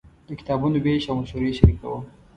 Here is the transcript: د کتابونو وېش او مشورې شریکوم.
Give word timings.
د 0.27 0.29
کتابونو 0.39 0.77
وېش 0.85 1.03
او 1.09 1.15
مشورې 1.21 1.51
شریکوم. 1.59 2.03